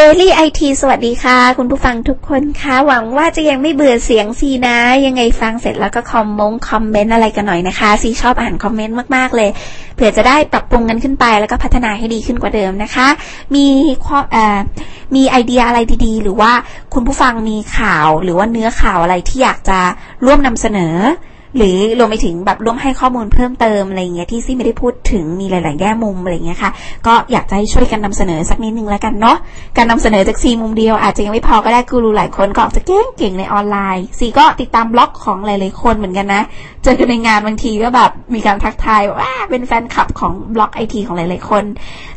[0.00, 9.50] Daily IT สวัสดีค่ะ คุณผู้ฟังทุกคนคะหวังว่าจะยังไม่เบื่อเสียงซีนะ ยังไงฟังเสร็จแล้วก็คอมมงคอมเมนต์อะไรกันหน่อยนะคะ ซีชอบอ่านคอมเมนต์มากๆเลย
[9.94, 13.08] เผื่อจะได้ปรับปรุงกันขึ้นไปแล้วก็พัฒนาให้ดีขึ้นกว่าเดิมนะคะ
[13.54, 13.66] มี
[14.06, 14.58] ข้อเอ่อ
[15.14, 16.52] มีไอเดียอะไรดีๆ หรือว่า
[16.94, 19.80] คุณผู้ฟังมีข่าวหรือว่าเนื้อข่าวอะไรที่อยากจะ
[20.24, 20.96] ร่วมนำเสนอ
[21.56, 26.70] หรือรวมไปถึงแบบร่วมให้ข้อมูลเพิ่มเติมอะไรเงี้ยที่ซี่ไม่ได้พูดถึงมีหลาย ๆ แง่มุมอะไรเงี้ยค่ะ
[27.06, 29.36] ก็อยากจะให้ช่วยกันนำเสนอสักนิดนึงแล้วกันเนาะ
[29.76, 36.42] การนำเสนอจากซีมุมเดียวอาจจะยังไม่พอก็ได้กูรูหลายคนก็ออกจะเก่ง ๆ ในออนไลน์ซีก็ติดตามบล็อกของหลาย ๆ คนเหมือนกันนะ
[36.82, 41.64] เจอกันในงานบางทีก็แบบมีการทักทายว่าเป็นแฟนคลับของบล็อกไอทีของหลาย ๆ คน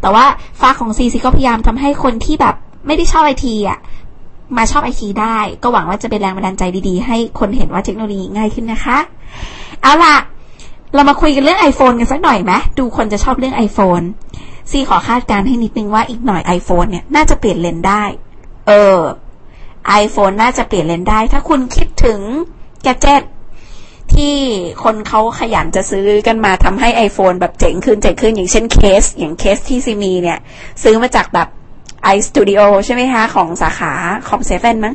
[0.00, 0.24] แต่ว่า
[0.60, 2.54] ฟ้าของซีซีก็พยายามทำให้คนที่แบบ
[2.86, 3.78] ไม่ได้ชอบไอทีอะ
[4.56, 8.98] มาชอบไอทีได้ ก็หวังว่าจะเป็นแรงบันดาลใจดีๆ ให้คนเห็นว่าเทคโนโลยีง่ายขึ้นนะคะ
[9.82, 10.16] เอาล่ะ
[10.94, 14.04] เรามาคุยกันเรื่อง iPhone กันสักหน่อยไหมดูคนจะชอบเรื่อง iPhone
[14.70, 18.04] ซีขอคาดการณ์ให้นิดนึงว่าอีกหน่อย iPhone เนี่ยน่าจะเปลี่ยนเลนส์ได้
[18.66, 18.98] เออ
[20.02, 22.20] iPhone น่าจะเปลี่ยนเลนส์ได้ ถ้าคุณคิดถึง
[22.82, 23.22] gadget
[24.14, 24.34] ที่
[24.84, 30.38] คนเขาขยันจะซื้อกันมาทำให้ iPhone แบบเจ๋งขึ้นเจ๋งขึ้นอย่างเช่นเคส อย่างเคสที่ซีมีเนี่ย
[30.82, 31.48] ซื้อมาจากแบบ
[32.16, 33.92] iStudio ใช่ไหมคะ ของสาขา
[34.28, 34.94] คอมเซเว่นมั้ง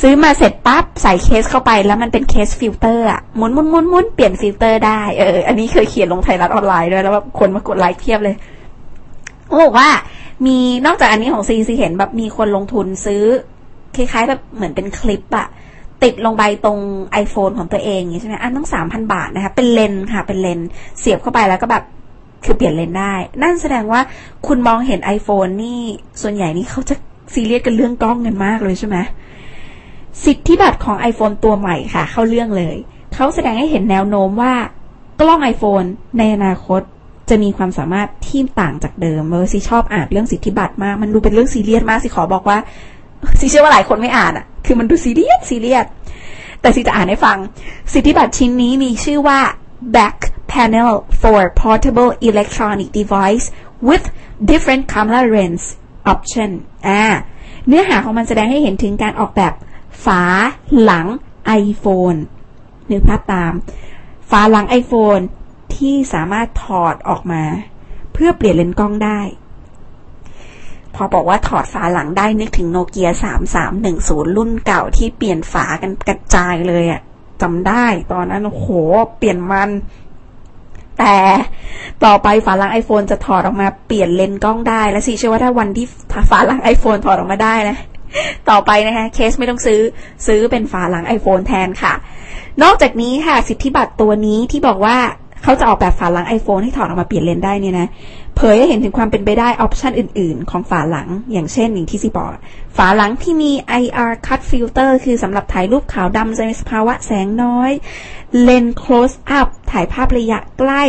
[0.00, 8.34] ซื้อมาเสร็จปั๊บใส่เคสเข้าไปแล้วมันเป็นเคสฟิลเตอร์อะหมุนหมุนหมุนหมุนเปลี่ยนฟิลเตอร์ได้เอออันนี้เคยเขียนลงไทยรัฐออนไลน์ด้วยแล้วแบบคนมากดไลค์เพียบเลย
[9.46, 9.88] เขาบอกว่า
[10.46, 13.22] มีนอกจากอันนี้ของซีซีเห็นแบบมีคนลงทุนซื้อ
[13.96, 15.46] คล้ายๆแบบเหมือนเป็นคลิปอะ
[16.02, 16.78] ติดลงไปตรง
[17.22, 20.60] iPhone ของตัวเองอย่างนี้ใช่ไหมอันต้องสามพันบาทนะคะ เป็นเลนค่ะ เป็นเลน
[20.98, 21.84] เสียบเข้าไปแล้วก็แบบ
[22.44, 24.00] คือเปลี่ยนเลนได้ นั่นแสดงว่า
[24.46, 25.80] คุณมองเห็น iPhone นี่
[26.22, 26.94] ส่วนใหญ่นี่เขาจะ
[27.34, 28.96] ซีเรียสกันเรื่องกล้องกันมากเลยใช่ไหม
[30.24, 32.76] สิทธิบัตรของ iPhone ตัวใหม่ค่ะ เข้าเรื่องเลย
[33.14, 34.54] เขาแสดงให้เห็นแนวโน้มว่า
[35.20, 35.86] กล้อง iPhone
[36.18, 36.80] ในอนาคต
[37.30, 42.58] จะมีความสามารถที่ต่างจากเดิมเออซีชอบอ่านเรื่องสิทธิบัตรมาก มันดูเป็นเรื่องซีเรียสมากสิขอบอกว่า
[43.38, 45.86] ซีเชื่อว่าหลายคนไม่อ่านอะ่ะ คือมันดูซีเรียสซีเรียส
[46.60, 47.38] แต่ซีจะอ่านให้ฟัง
[47.92, 49.40] สิทธิบัตรชิ้นนี้มีชื่อว่า
[49.96, 50.18] back
[50.52, 53.46] panel for portable electronic device
[53.88, 54.04] with
[54.50, 55.64] different camera lens
[56.12, 56.50] option
[56.86, 57.02] อ่า
[57.68, 59.52] เนื้อหาของมันแสดงให้เห็นถึงการออกแบบ
[60.04, 60.22] ฝา
[60.82, 61.06] หลัง
[61.62, 62.18] iPhone
[62.90, 63.52] นึกภาพตาม
[64.30, 65.22] ฝาหลัง iPhone
[65.74, 67.42] ที่สามารถถอดออกมา
[68.12, 69.20] เพื่อเปลี่ยนเลนส์กล้องได้
[70.94, 73.08] พอบอกว่าถอดฝาหลังได้นึกถึงโนเกีย
[73.72, 77.00] 3310 รุ่นเก่าที่เปลี่ยนฝากันกระจายเลยอะ
[77.42, 78.68] จำได้ตอนนั้นโอ้โห
[79.18, 79.70] เปลี่ยนมัน
[80.98, 81.16] แต่
[82.04, 85.86] ต่อไปฝาหลัง iPhone จะถอดออกมาเปลี่ยนเลนส์กล้องได้ และสิเชื่อว่าถ้าวันที่
[86.30, 87.76] ฝาหลัง iPhone ถอดออกมาได้นะ
[88.50, 89.80] ต่อไปนะคะเคสไม่ต้องซื้อ
[90.26, 91.94] ซื้อเป็นฝาหลัง iPhone แทนค่ะ
[92.62, 94.96] นอกจากนี้ค่ะสิทธิบัตรตัวนี้ที่บอกว่า
[95.42, 97.88] เขาจะออกแบบฝาหลัง iPhone ให้ถอดออกมาเปลี่ยนเลนได้เนี่ยนะ
[98.42, 102.30] ผยให้เห็นถึงความเป็นไปได้ออปชันอื่น ๆ ของฝาหลัง อย่างเช่นอย่างที่ซีบอก
[102.76, 107.70] ฝาหลังที่มี IR cut filter คือสำหรับถ่ายรูปขาวดำในสภาวะแสงน้อย
[108.42, 110.84] เลน close up ถ่ายภาพระยะใกล้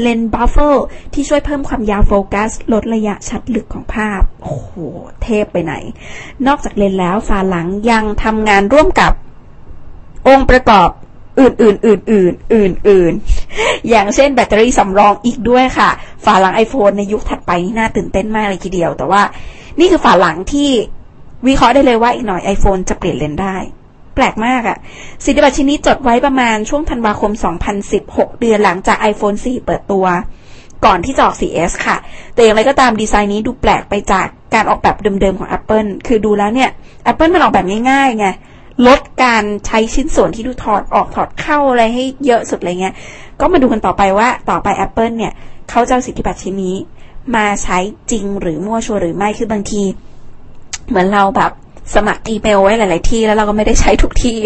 [0.00, 0.76] เลน buffer
[1.12, 4.70] ที่ช่วยเพิ่มความยาวโฟกัส ลดระยะชัดลึกของภาพ โอ้โห
[5.22, 5.74] เทพไปไหน
[6.46, 9.12] นอกจากเลนแล้วฝาหลังยังทำงานร่วมกับ
[10.28, 10.88] องค์ประกอบ
[11.40, 15.90] อื่นๆอื่นๆอื่นๆอย่างเช่นแบตเตอรี่สำรองอีกด้วยค่ะ
[16.28, 19.22] ฝาหลัง iPhone ในยุคถัดไปนี่น่าตื่นเต้นมากเลยทีเดียว แต่ว่า
[19.78, 20.70] นี่คือฝาหลังที่
[21.46, 23.56] วิเคราะห์ได้เลยว่าอีกหน่อย iPhone จะเปลี่ยนเลนได้
[24.14, 24.78] แปลกมากอะ
[25.24, 27.32] สิทธิบัตรชิ้นนี้จดไว้ประมาณช่วงธันวาคม
[27.86, 30.06] 2016 เดือนหลังจาก iPhone 4 เปิดตัว
[30.84, 31.96] ก่อนที่จะออก 4S ค่ะ
[32.34, 36.70] แต่อย่างไรก็ตามดีไซน์นี้ดูแปลกไปจากการออกแบบเดิมๆของ Apple คือดูแล้วเนี่ย
[37.10, 38.26] Apple มันออกแบบง่ายๆไง
[38.86, 42.94] ลดการใช้ชิ้นส่วนที่ดูถอดออกถอดเข้าอะไรให้เยอะสุดอะไรเงี้ย
[43.40, 45.32] ก็มาดูกันต่อไปว่าต่อไป Apple เนี่ย
[45.70, 46.76] เขาจะเอาสิทธิบัตรชิ้นนี้
[47.36, 47.78] มาใช้
[48.10, 49.82] จริงหรือมั่วชัวหรือไม่คือบางที
[50.88, 51.52] เหมือนเราแบบ
[51.94, 54.38] สมัครอีเมลไว้หลาย ๆ ที่แล้วเราก็ไม่ได้ใช้ทุกที่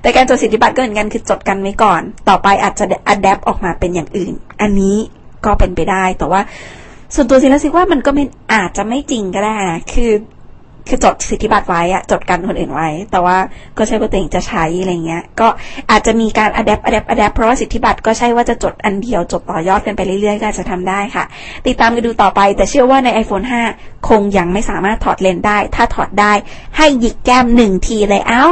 [0.00, 4.96] แต่การจดสิทธิบัตรก็เหมือนกันคือจดกันไว้ก่อน ต่อไปอาจจะ adapt ออกมาเป็นอย่างอื่น อันนี้
[5.44, 6.40] ก็เป็นไปได้แต่ว่า
[7.14, 8.24] ส่วนตัวซีแล้วซีว่ามันก็ไม่
[8.54, 10.10] อาจจะไม่จริงก็ได้นะคือ
[10.88, 13.36] คือจดสิทธิบัตรไว้อะจดกันคนอื่นไว้ แต่ว่า
[13.78, 15.48] ก็ใช่ว่าตัวเองจะใช้อะไรเงี้ย ก็
[15.90, 21.24] อาจจะมีการ adapt adapt adapt เพราะว่าสิทธิบัตรก็ใช่ว่าจะจดอันเดียวจบต่อยอดกันไปเรื่อยๆ ก็จะทำได้ค่ะ
[21.66, 23.46] ติดตามกันดูต่อไป แต่เชื่อว่าใน iPhone
[23.76, 26.32] 5 คงยังไม่สามารถถอดเลนได้ ถ้าถอดได้
[26.76, 28.44] ให้หยิกแก้มหนึ่งทีเลยเอ้า